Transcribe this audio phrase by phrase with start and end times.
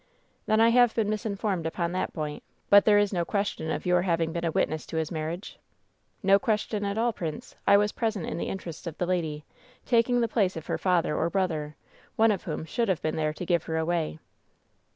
[0.01, 0.03] ^*
[0.51, 2.41] ^Then I have been misinformed upon that point.
[2.71, 5.59] But there is no question of your having been a witness to his marriage
[6.23, 7.55] V" ^No question at all, prince.
[7.67, 9.45] I was present in the interests of the lady,
[9.85, 11.75] taking the place of her father or brother,
[12.15, 14.17] one of whom should have been there to give her away.'